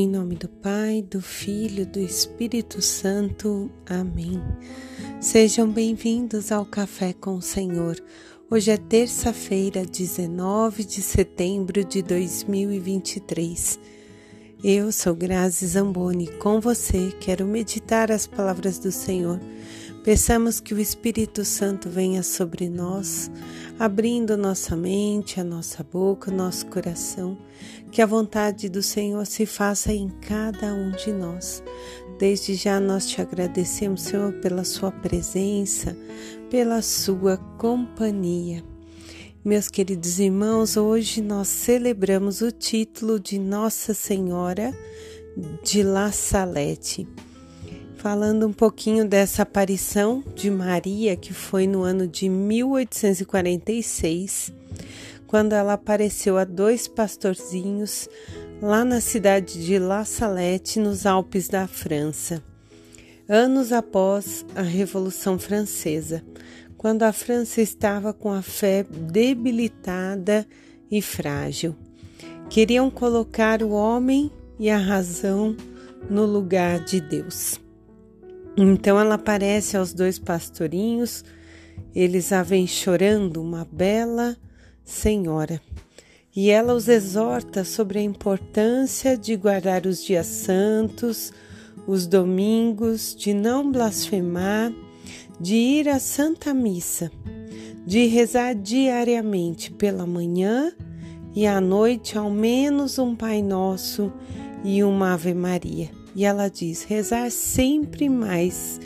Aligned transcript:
Em 0.00 0.06
nome 0.06 0.36
do 0.36 0.48
Pai, 0.48 1.02
do 1.02 1.20
Filho, 1.20 1.84
do 1.84 1.98
Espírito 1.98 2.80
Santo. 2.80 3.68
Amém. 3.84 4.40
Sejam 5.20 5.68
bem-vindos 5.68 6.52
ao 6.52 6.64
Café 6.64 7.12
com 7.12 7.34
o 7.34 7.42
Senhor. 7.42 8.00
Hoje 8.48 8.70
é 8.70 8.76
terça-feira, 8.76 9.84
19 9.84 10.84
de 10.84 11.02
setembro 11.02 11.82
de 11.82 12.00
2023. 12.00 13.80
Eu 14.62 14.92
sou 14.92 15.16
Grazi 15.16 15.66
Zamboni. 15.66 16.28
Com 16.28 16.60
você, 16.60 17.12
quero 17.18 17.44
meditar 17.44 18.12
as 18.12 18.24
palavras 18.24 18.78
do 18.78 18.92
Senhor. 18.92 19.40
Peçamos 20.04 20.60
que 20.60 20.74
o 20.74 20.78
Espírito 20.78 21.44
Santo 21.44 21.90
venha 21.90 22.22
sobre 22.22 22.68
nós, 22.68 23.28
abrindo 23.78 24.36
nossa 24.36 24.74
mente, 24.74 25.40
a 25.40 25.44
nossa 25.44 25.84
boca, 25.84 26.30
nosso 26.30 26.66
coração, 26.66 27.38
que 27.92 28.02
a 28.02 28.06
vontade 28.06 28.68
do 28.68 28.82
Senhor 28.82 29.24
se 29.24 29.46
faça 29.46 29.92
em 29.92 30.08
cada 30.08 30.74
um 30.74 30.90
de 30.90 31.12
nós. 31.12 31.62
Desde 32.18 32.54
já 32.54 32.80
nós 32.80 33.06
te 33.06 33.20
agradecemos, 33.20 34.02
Senhor, 34.02 34.32
pela 34.40 34.64
Sua 34.64 34.90
presença, 34.90 35.96
pela 36.50 36.82
Sua 36.82 37.36
companhia. 37.56 38.64
Meus 39.44 39.68
queridos 39.68 40.18
irmãos, 40.18 40.76
hoje 40.76 41.22
nós 41.22 41.46
celebramos 41.46 42.40
o 42.40 42.50
título 42.50 43.20
de 43.20 43.38
Nossa 43.38 43.94
Senhora 43.94 44.76
de 45.62 45.84
La 45.84 46.10
Salete 46.10 47.06
falando 47.98 48.46
um 48.46 48.52
pouquinho 48.52 49.04
dessa 49.04 49.42
aparição 49.42 50.24
de 50.34 50.48
Maria, 50.48 51.14
que 51.16 51.34
foi 51.34 51.66
no 51.66 51.82
ano 51.82 52.06
de 52.06 52.28
1846, 52.28 54.52
quando 55.26 55.52
ela 55.52 55.72
apareceu 55.72 56.38
a 56.38 56.44
dois 56.44 56.86
pastorzinhos 56.86 58.08
lá 58.62 58.84
na 58.84 59.00
cidade 59.00 59.66
de 59.66 59.80
La 59.80 60.04
Salette, 60.04 60.78
nos 60.78 61.06
Alpes 61.06 61.48
da 61.48 61.66
França, 61.66 62.40
anos 63.28 63.72
após 63.72 64.46
a 64.54 64.62
Revolução 64.62 65.36
Francesa, 65.36 66.22
quando 66.76 67.02
a 67.02 67.12
França 67.12 67.60
estava 67.60 68.12
com 68.12 68.30
a 68.30 68.42
fé 68.42 68.86
debilitada 68.88 70.46
e 70.88 71.02
frágil. 71.02 71.74
Queriam 72.48 72.88
colocar 72.90 73.60
o 73.60 73.70
homem 73.70 74.30
e 74.56 74.70
a 74.70 74.78
razão 74.78 75.56
no 76.08 76.24
lugar 76.24 76.84
de 76.84 77.00
Deus. 77.00 77.58
Então 78.60 78.98
ela 78.98 79.14
aparece 79.14 79.76
aos 79.76 79.92
dois 79.92 80.18
pastorinhos, 80.18 81.24
eles 81.94 82.32
a 82.32 82.42
vêm 82.42 82.66
chorando, 82.66 83.40
uma 83.40 83.64
bela 83.70 84.36
senhora. 84.84 85.60
E 86.34 86.50
ela 86.50 86.74
os 86.74 86.88
exorta 86.88 87.62
sobre 87.62 88.00
a 88.00 88.02
importância 88.02 89.16
de 89.16 89.36
guardar 89.36 89.86
os 89.86 90.02
dias 90.02 90.26
santos, 90.26 91.32
os 91.86 92.04
domingos, 92.04 93.14
de 93.14 93.32
não 93.32 93.70
blasfemar, 93.70 94.72
de 95.40 95.54
ir 95.54 95.88
à 95.88 96.00
Santa 96.00 96.52
Missa, 96.52 97.12
de 97.86 98.06
rezar 98.06 98.56
diariamente 98.56 99.70
pela 99.70 100.04
manhã 100.04 100.72
e 101.32 101.46
à 101.46 101.60
noite 101.60 102.18
ao 102.18 102.28
menos 102.28 102.98
um 102.98 103.14
Pai 103.14 103.40
Nosso 103.40 104.12
e 104.64 104.82
uma 104.82 105.14
Ave 105.14 105.32
Maria. 105.32 105.97
E 106.14 106.24
ela 106.24 106.48
diz: 106.48 106.82
rezar 106.84 107.30
sempre 107.30 108.08
mais, 108.08 108.80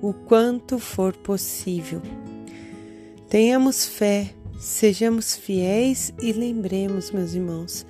o 0.00 0.12
quanto 0.12 0.78
for 0.78 1.14
possível. 1.16 2.00
Tenhamos 3.28 3.86
fé, 3.86 4.30
sejamos 4.58 5.36
fiéis 5.36 6.12
e 6.20 6.32
lembremos, 6.32 7.10
meus 7.10 7.34
irmãos, 7.34 7.86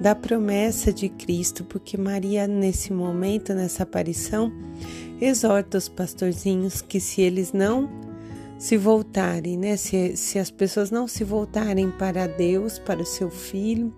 da 0.00 0.14
promessa 0.14 0.92
de 0.92 1.08
Cristo, 1.08 1.64
porque 1.64 1.96
Maria, 1.96 2.46
nesse 2.46 2.92
momento, 2.92 3.54
nessa 3.54 3.84
aparição, 3.84 4.52
exorta 5.20 5.78
os 5.78 5.88
pastorzinhos 5.88 6.82
que 6.82 6.98
se 6.98 7.20
eles 7.20 7.52
não 7.52 7.88
se 8.58 8.76
voltarem, 8.76 9.56
né? 9.56 9.76
Se, 9.76 10.16
se 10.16 10.38
as 10.38 10.50
pessoas 10.50 10.90
não 10.90 11.08
se 11.08 11.24
voltarem 11.24 11.90
para 11.90 12.26
Deus, 12.26 12.78
para 12.78 13.00
o 13.00 13.06
seu 13.06 13.30
filho, 13.30 13.94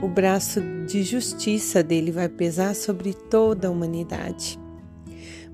o 0.00 0.08
braço 0.08 0.60
de 0.86 1.02
justiça 1.02 1.82
dele 1.82 2.10
vai 2.10 2.28
pesar 2.28 2.74
sobre 2.74 3.12
toda 3.12 3.68
a 3.68 3.70
humanidade. 3.70 4.58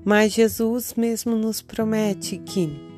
Mas 0.03 0.33
Jesus 0.33 0.93
mesmo 0.95 1.35
nos 1.35 1.61
promete 1.61 2.37
que 2.37 2.89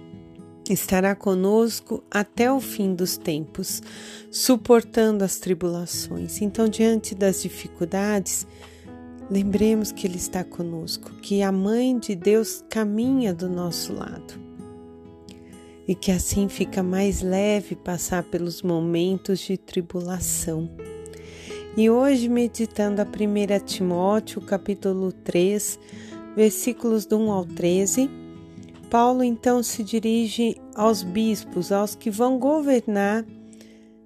estará 0.70 1.16
conosco 1.16 2.04
até 2.10 2.52
o 2.52 2.60
fim 2.60 2.94
dos 2.94 3.18
tempos, 3.18 3.82
suportando 4.30 5.24
as 5.24 5.38
tribulações. 5.38 6.42
Então, 6.42 6.68
diante 6.68 7.16
das 7.16 7.42
dificuldades, 7.42 8.46
lembremos 9.30 9.92
que 9.92 10.08
Ele 10.08 10.18
está 10.18 10.44
conosco, 10.44 11.12
que 11.22 11.42
a 11.42 11.52
Mãe 11.52 11.98
de 11.98 12.16
Deus 12.16 12.64
caminha 12.70 13.34
do 13.34 13.50
nosso 13.50 13.94
lado. 13.94 14.40
E 15.88 15.96
que 15.96 16.12
assim 16.12 16.48
fica 16.48 16.84
mais 16.84 17.22
leve 17.22 17.76
passar 17.76 18.24
pelos 18.24 18.62
momentos 18.62 19.40
de 19.40 19.58
tribulação. 19.58 20.70
E 21.78 21.90
hoje, 21.90 22.28
meditando 22.28 23.02
a 23.02 23.06
1 23.06 23.66
Timóteo, 23.66 24.42
capítulo 24.42 25.14
3, 25.14 25.80
versículos 26.36 27.06
do 27.06 27.18
1 27.18 27.32
ao 27.32 27.46
13, 27.46 28.10
Paulo 28.90 29.24
então 29.24 29.64
se 29.64 29.82
dirige 29.82 30.58
aos 30.76 31.02
bispos, 31.02 31.72
aos 31.72 31.96
que 31.96 32.12
vão 32.12 32.38
governar 32.38 33.26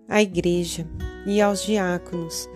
a 0.08 0.22
igreja 0.22 0.88
e 1.26 1.42
aos 1.42 1.66
diáconos. 1.66 2.48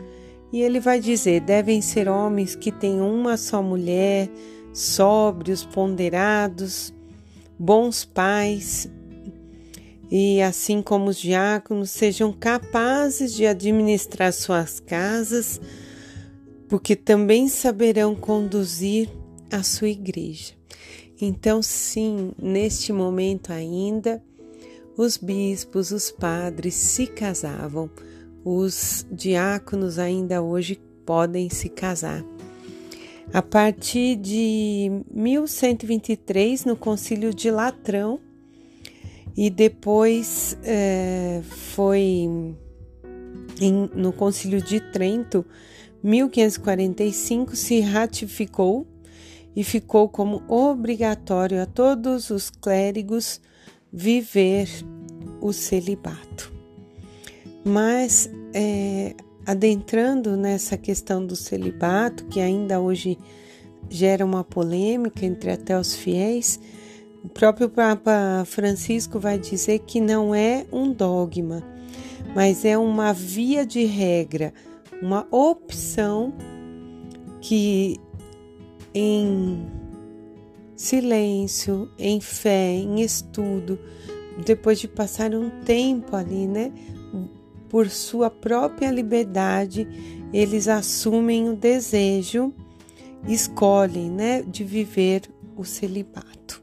E 0.53 0.61
ele 0.61 0.79
vai 0.79 0.99
dizer: 0.99 1.41
devem 1.41 1.81
ser 1.81 2.07
homens 2.07 2.55
que 2.55 2.71
tenham 2.71 3.11
uma 3.11 3.35
só 3.35 3.63
mulher, 3.63 4.29
sóbrios, 4.71 5.65
ponderados, 5.65 6.93
bons 7.57 8.05
pais, 8.05 8.87
e 10.11 10.41
assim 10.41 10.81
como 10.81 11.09
os 11.09 11.17
diáconos 11.17 11.91
sejam 11.91 12.33
capazes 12.33 13.33
de 13.33 13.45
administrar 13.45 14.33
suas 14.33 14.79
casas, 14.79 15.61
porque 16.67 16.95
também 16.95 17.47
saberão 17.47 18.15
conduzir 18.15 19.09
a 19.51 19.61
sua 19.63 19.89
igreja. 19.89 20.53
Então, 21.21 21.61
sim, 21.61 22.31
neste 22.41 22.93
momento 22.93 23.51
ainda, 23.51 24.23
os 24.97 25.17
bispos, 25.17 25.91
os 25.91 26.11
padres 26.11 26.73
se 26.73 27.05
casavam, 27.05 27.89
os 28.43 29.05
diáconos 29.11 29.99
ainda 29.99 30.41
hoje 30.41 30.79
podem 31.05 31.49
se 31.49 31.69
casar. 31.69 32.23
A 33.31 33.41
partir 33.41 34.15
de 34.15 35.03
1123, 35.11 36.65
no 36.65 36.75
Concílio 36.75 37.33
de 37.33 37.51
Latrão, 37.51 38.19
e 39.41 39.49
depois 39.49 40.57
é, 40.65 41.41
foi 41.47 42.27
em, 43.61 43.89
no 43.95 44.11
Concílio 44.11 44.61
de 44.61 44.81
Trento, 44.91 45.45
1545, 46.03 47.55
se 47.55 47.79
ratificou 47.79 48.85
e 49.55 49.63
ficou 49.63 50.09
como 50.09 50.43
obrigatório 50.45 51.61
a 51.61 51.65
todos 51.65 52.29
os 52.29 52.49
clérigos 52.49 53.39
viver 53.93 54.67
o 55.39 55.53
celibato. 55.53 56.51
Mas 57.63 58.29
é, 58.53 59.15
adentrando 59.45 60.35
nessa 60.35 60.77
questão 60.77 61.25
do 61.25 61.37
celibato, 61.37 62.25
que 62.25 62.41
ainda 62.41 62.81
hoje 62.81 63.17
gera 63.89 64.25
uma 64.25 64.43
polêmica 64.43 65.25
entre 65.25 65.49
até 65.49 65.79
os 65.79 65.95
fiéis, 65.95 66.59
o 67.23 67.27
próprio 67.27 67.69
Papa 67.69 68.43
Francisco 68.45 69.19
vai 69.19 69.37
dizer 69.37 69.79
que 69.79 69.99
não 69.99 70.33
é 70.33 70.65
um 70.71 70.91
dogma, 70.91 71.61
mas 72.33 72.63
é 72.63 72.77
uma 72.77 73.11
via 73.11 73.65
de 73.65 73.83
regra, 73.83 74.53
uma 75.01 75.27
opção 75.29 76.33
que 77.41 77.99
em 78.93 79.65
silêncio, 80.75 81.91
em 81.99 82.21
fé, 82.21 82.71
em 82.71 83.01
estudo, 83.01 83.77
depois 84.45 84.79
de 84.79 84.87
passar 84.87 85.35
um 85.35 85.49
tempo 85.65 86.15
ali, 86.15 86.47
né, 86.47 86.71
por 87.67 87.89
sua 87.89 88.29
própria 88.29 88.89
liberdade, 88.89 89.87
eles 90.33 90.69
assumem 90.69 91.49
o 91.49 91.55
desejo, 91.55 92.53
escolhem, 93.27 94.09
né, 94.09 94.41
de 94.41 94.63
viver 94.63 95.23
o 95.57 95.65
celibato 95.65 96.58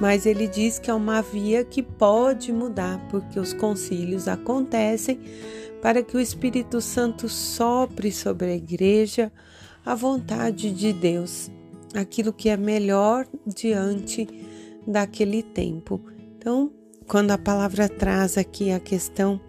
mas 0.00 0.26
ele 0.26 0.46
diz 0.46 0.78
que 0.78 0.90
é 0.90 0.94
uma 0.94 1.22
via 1.22 1.64
que 1.64 1.82
pode 1.82 2.52
mudar, 2.52 2.98
porque 3.08 3.40
os 3.40 3.52
concílios 3.52 4.28
acontecem 4.28 5.18
para 5.80 6.02
que 6.02 6.16
o 6.16 6.20
Espírito 6.20 6.80
Santo 6.80 7.28
sopre 7.28 8.12
sobre 8.12 8.46
a 8.46 8.56
igreja 8.56 9.32
a 9.84 9.94
vontade 9.94 10.72
de 10.72 10.92
Deus, 10.92 11.50
aquilo 11.94 12.32
que 12.32 12.48
é 12.48 12.56
melhor 12.56 13.26
diante 13.46 14.26
daquele 14.86 15.42
tempo. 15.42 16.00
Então, 16.36 16.72
quando 17.06 17.30
a 17.30 17.38
palavra 17.38 17.88
traz 17.88 18.36
aqui 18.36 18.72
a 18.72 18.80
questão 18.80 19.40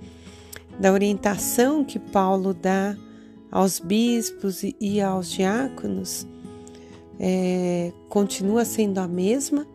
da 0.79 0.93
orientação 0.93 1.83
que 1.83 1.97
Paulo 1.97 2.53
dá 2.53 2.95
aos 3.51 3.79
bispos 3.79 4.61
e 4.79 5.01
aos 5.01 5.31
diáconos 5.31 6.27
é, 7.19 7.91
continua 8.09 8.63
sendo 8.63 8.99
a 8.99 9.07
mesma, 9.07 9.65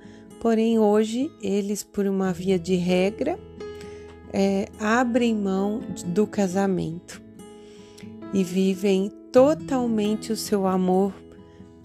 porém 0.42 0.76
hoje 0.76 1.30
eles, 1.40 1.84
por 1.84 2.04
uma 2.04 2.32
via 2.32 2.58
de 2.58 2.74
regra, 2.74 3.38
é, 4.32 4.66
abrem 4.80 5.36
mão 5.36 5.80
do 6.06 6.26
casamento 6.26 7.22
e 8.34 8.42
vivem 8.42 9.08
totalmente 9.30 10.32
o 10.32 10.36
seu 10.36 10.66
amor 10.66 11.14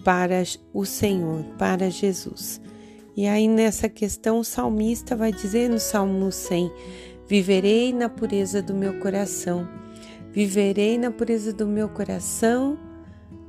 para 0.02 0.42
o 0.74 0.84
Senhor, 0.84 1.44
para 1.56 1.88
Jesus. 1.88 2.60
E 3.16 3.28
aí 3.28 3.46
nessa 3.46 3.88
questão 3.88 4.40
o 4.40 4.44
salmista 4.44 5.14
vai 5.14 5.30
dizer 5.30 5.70
no 5.70 5.78
Salmo 5.78 6.32
100: 6.32 6.68
Viverei 7.28 7.92
na 7.92 8.08
pureza 8.08 8.60
do 8.60 8.74
meu 8.74 8.98
coração, 8.98 9.68
viverei 10.32 10.98
na 10.98 11.12
pureza 11.12 11.52
do 11.52 11.64
meu 11.64 11.88
coração 11.88 12.76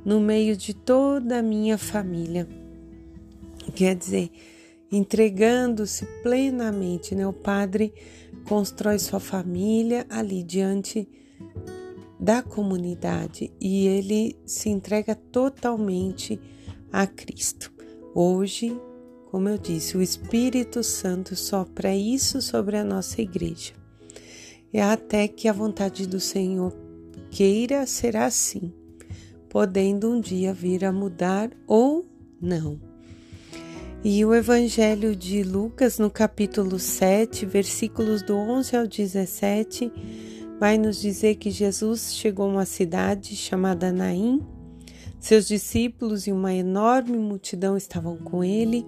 no 0.05 0.19
meio 0.19 0.55
de 0.55 0.75
toda 0.75 1.39
a 1.39 1.41
minha 1.41 1.79
família. 1.79 2.47
Quer 3.73 3.95
dizer, 3.95 4.31
entregando-se 4.91 6.05
plenamente, 6.23 7.13
né? 7.13 7.27
O 7.27 7.33
padre 7.33 7.93
constrói 8.45 8.97
sua 8.99 9.19
família 9.19 10.05
ali 10.09 10.43
diante 10.43 11.07
da 12.19 12.41
comunidade 12.43 13.51
e 13.61 13.87
ele 13.87 14.35
se 14.45 14.69
entrega 14.69 15.15
totalmente 15.15 16.39
a 16.91 17.07
Cristo. 17.07 17.71
Hoje, 18.13 18.75
como 19.31 19.47
eu 19.47 19.57
disse, 19.57 19.95
o 19.95 20.01
Espírito 20.01 20.83
Santo 20.83 21.35
sopra 21.35 21.95
isso 21.95 22.41
sobre 22.41 22.77
a 22.77 22.83
nossa 22.83 23.21
igreja. 23.21 23.73
É 24.73 24.81
até 24.81 25.27
que 25.27 25.47
a 25.47 25.53
vontade 25.53 26.07
do 26.07 26.19
Senhor 26.19 26.73
queira 27.31 27.85
será 27.85 28.25
assim, 28.25 28.73
podendo 29.47 30.11
um 30.11 30.19
dia 30.19 30.53
vir 30.53 30.83
a 30.83 30.91
mudar 30.91 31.51
ou 31.67 32.05
não. 32.41 32.88
E 34.01 34.23
o 34.23 34.33
Evangelho 34.33 35.13
de 35.13 35.43
Lucas, 35.43 35.99
no 35.99 36.09
capítulo 36.09 36.79
7, 36.79 37.45
versículos 37.45 38.21
do 38.21 38.33
11 38.33 38.77
ao 38.77 38.87
17, 38.87 39.91
vai 40.57 40.77
nos 40.77 41.01
dizer 41.01 41.35
que 41.35 41.51
Jesus 41.51 42.15
chegou 42.15 42.45
a 42.45 42.49
uma 42.49 42.65
cidade 42.65 43.35
chamada 43.35 43.91
Naim. 43.91 44.41
Seus 45.19 45.49
discípulos 45.49 46.27
e 46.27 46.31
uma 46.31 46.53
enorme 46.53 47.17
multidão 47.17 47.75
estavam 47.75 48.15
com 48.15 48.41
ele, 48.41 48.87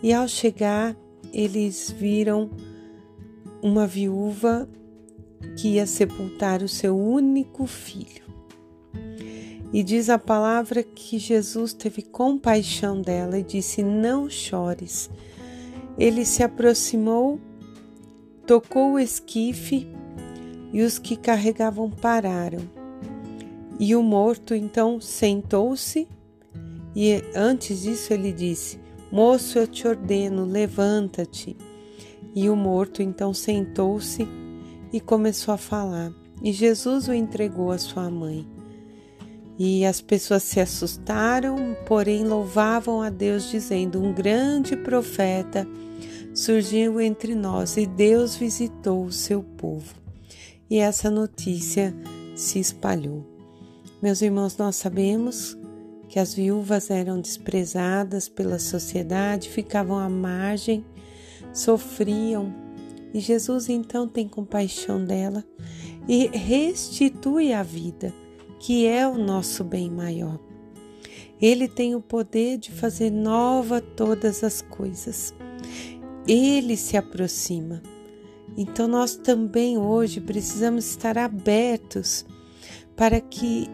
e 0.00 0.12
ao 0.12 0.28
chegar, 0.28 0.96
eles 1.32 1.90
viram 1.90 2.48
uma 3.60 3.88
viúva 3.88 4.68
que 5.56 5.70
ia 5.70 5.86
sepultar 5.86 6.62
o 6.62 6.68
seu 6.68 6.96
único 6.96 7.66
filho. 7.66 8.27
E 9.72 9.82
diz 9.82 10.08
a 10.08 10.18
palavra 10.18 10.82
que 10.82 11.18
Jesus 11.18 11.72
teve 11.72 12.02
compaixão 12.02 13.00
dela 13.02 13.38
e 13.38 13.42
disse: 13.42 13.82
Não 13.82 14.30
chores. 14.30 15.10
Ele 15.98 16.24
se 16.24 16.42
aproximou, 16.42 17.38
tocou 18.46 18.92
o 18.92 18.98
esquife 18.98 19.86
e 20.72 20.82
os 20.82 20.98
que 20.98 21.16
carregavam 21.16 21.90
pararam. 21.90 22.60
E 23.78 23.94
o 23.94 24.02
morto 24.02 24.54
então 24.54 25.00
sentou-se 25.00 26.08
e 26.96 27.22
antes 27.34 27.82
disso 27.82 28.12
ele 28.12 28.32
disse: 28.32 28.80
Moço, 29.12 29.58
eu 29.58 29.66
te 29.66 29.86
ordeno, 29.86 30.44
levanta-te. 30.44 31.56
E 32.34 32.48
o 32.50 32.56
morto 32.56 33.02
então 33.02 33.32
sentou-se 33.32 34.26
e 34.92 35.00
começou 35.00 35.54
a 35.54 35.58
falar. 35.58 36.12
E 36.42 36.52
Jesus 36.52 37.08
o 37.08 37.14
entregou 37.14 37.70
à 37.70 37.78
sua 37.78 38.10
mãe. 38.10 38.57
E 39.58 39.84
as 39.84 40.00
pessoas 40.00 40.44
se 40.44 40.60
assustaram, 40.60 41.76
porém 41.84 42.22
louvavam 42.22 43.02
a 43.02 43.10
Deus, 43.10 43.50
dizendo: 43.50 44.00
Um 44.00 44.14
grande 44.14 44.76
profeta 44.76 45.66
surgiu 46.32 47.00
entre 47.00 47.34
nós 47.34 47.76
e 47.76 47.84
Deus 47.84 48.36
visitou 48.36 49.04
o 49.04 49.12
seu 49.12 49.42
povo. 49.42 49.96
E 50.70 50.78
essa 50.78 51.10
notícia 51.10 51.92
se 52.36 52.60
espalhou. 52.60 53.26
Meus 54.00 54.22
irmãos, 54.22 54.56
nós 54.56 54.76
sabemos 54.76 55.58
que 56.08 56.20
as 56.20 56.32
viúvas 56.32 56.88
eram 56.88 57.20
desprezadas 57.20 58.28
pela 58.28 58.60
sociedade, 58.60 59.48
ficavam 59.48 59.98
à 59.98 60.08
margem, 60.08 60.84
sofriam. 61.52 62.54
E 63.12 63.18
Jesus 63.18 63.68
então 63.68 64.06
tem 64.06 64.28
compaixão 64.28 65.04
dela 65.04 65.42
e 66.06 66.28
restitui 66.28 67.52
a 67.52 67.62
vida 67.62 68.14
que 68.58 68.86
é 68.86 69.06
o 69.06 69.16
nosso 69.16 69.62
bem 69.64 69.90
maior. 69.90 70.38
Ele 71.40 71.68
tem 71.68 71.94
o 71.94 72.00
poder 72.00 72.58
de 72.58 72.72
fazer 72.72 73.10
nova 73.10 73.80
todas 73.80 74.42
as 74.42 74.60
coisas. 74.60 75.32
Ele 76.26 76.76
se 76.76 76.96
aproxima. 76.96 77.80
Então 78.56 78.88
nós 78.88 79.14
também 79.14 79.78
hoje 79.78 80.20
precisamos 80.20 80.88
estar 80.90 81.16
abertos 81.16 82.26
para 82.96 83.20
que 83.20 83.68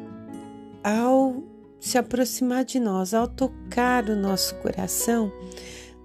ao 0.83 1.43
se 1.81 1.97
aproximar 1.99 2.65
de 2.65 2.79
nós, 2.79 3.15
ao 3.15 3.27
tocar 3.27 4.09
o 4.09 4.17
nosso 4.17 4.55
coração, 4.57 5.33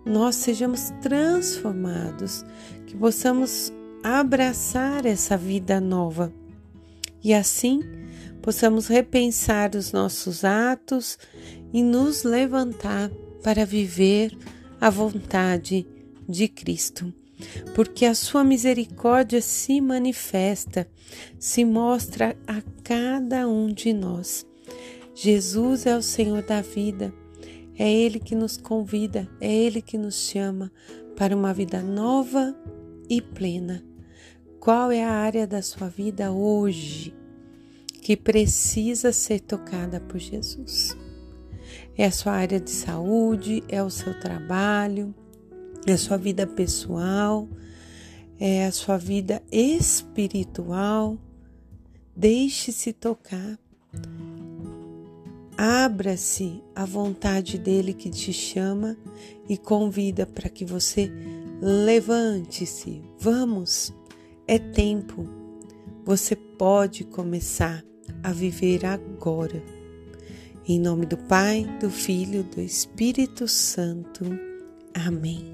nós 0.06 0.36
sejamos 0.36 0.92
transformados, 1.02 2.44
que 2.86 2.96
possamos 2.98 3.72
abraçar 4.04 5.06
essa 5.06 5.38
vida 5.38 5.80
nova. 5.80 6.34
E 7.24 7.34
assim 7.34 7.82
possamos 8.42 8.88
repensar 8.88 9.76
os 9.76 9.92
nossos 9.92 10.44
atos 10.44 11.18
e 11.74 11.84
nos 11.84 12.24
levantar 12.24 13.10
para 13.44 13.66
viver 13.66 14.36
a 14.80 14.90
vontade 14.90 15.86
de 16.28 16.48
Cristo. 16.48 17.14
Porque 17.74 18.06
a 18.06 18.14
sua 18.14 18.44
misericórdia 18.44 19.42
se 19.42 19.80
manifesta, 19.80 20.88
se 21.38 21.64
mostra 21.64 22.36
a 22.46 22.62
cada 22.84 23.48
um 23.48 23.72
de 23.72 23.94
nós. 23.94 24.46
Jesus 25.16 25.86
é 25.86 25.96
o 25.96 26.02
Senhor 26.02 26.42
da 26.44 26.62
vida, 26.62 27.14
é 27.78 27.92
Ele 27.92 28.20
que 28.20 28.36
nos 28.36 28.58
convida, 28.58 29.30
é 29.40 29.54
Ele 29.54 29.82
que 29.82 29.98
nos 29.98 30.16
chama 30.16 30.72
para 31.16 31.36
uma 31.36 31.54
vida 31.54 31.82
nova 31.82 32.56
e 33.10 33.22
plena. 33.22 33.89
Qual 34.60 34.92
é 34.92 35.04
a 35.04 35.12
área 35.12 35.48
da 35.48 35.62
sua 35.62 35.88
vida 35.88 36.32
hoje 36.32 37.14
que 38.10 38.18
precisa 38.18 39.12
ser 39.12 39.40
tocada 39.42 40.00
por 40.00 40.18
Jesus. 40.18 40.98
É 41.96 42.06
a 42.06 42.12
sua 42.12 42.34
área 42.34 42.60
de 42.60 42.72
saúde, 42.72 43.64
é 43.68 43.84
o 43.84 43.90
seu 43.92 44.20
trabalho, 44.20 45.14
é 45.86 45.92
a 45.92 45.98
sua 45.98 46.18
vida 46.18 46.48
pessoal, 46.48 47.48
é 48.40 48.66
a 48.66 48.72
sua 48.72 48.98
vida 48.98 49.44
espiritual. 49.52 51.20
Deixe-se 52.16 52.94
tocar. 52.94 53.60
Abra-se 55.56 56.64
à 56.74 56.86
vontade 56.86 57.60
dele 57.60 57.94
que 57.94 58.10
te 58.10 58.34
chama 58.34 58.98
e 59.48 59.56
convida 59.56 60.26
para 60.26 60.50
que 60.50 60.66
você 60.66 61.12
levante-se. 61.62 63.04
Vamos, 63.20 63.94
é 64.50 64.58
tempo. 64.58 65.30
Você 66.04 66.36
pode 66.36 67.04
começar 67.04 67.84
a 68.24 68.34
viver 68.34 68.84
agora. 68.84 69.62
Em 70.68 70.80
nome 70.80 71.06
do 71.06 71.18
Pai, 71.18 71.68
do 71.80 71.88
Filho, 71.92 72.42
do 72.44 72.60
Espírito 72.60 73.48
Santo. 73.48 74.26
Amém. 75.06 75.54